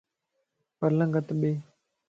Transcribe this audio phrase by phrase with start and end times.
[0.79, 1.51] پلنگ ات ٻي